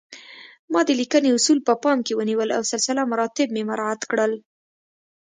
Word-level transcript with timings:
ما 0.71 0.81
د 0.87 0.89
لیکنې 0.99 1.29
اصول 1.37 1.59
په 1.67 1.73
پام 1.83 1.97
کې 2.05 2.13
ونیول 2.19 2.49
او 2.57 2.63
سلسله 2.71 3.01
مراتب 3.11 3.47
مې 3.55 3.63
مراعات 3.69 4.01
کړل 4.11 4.33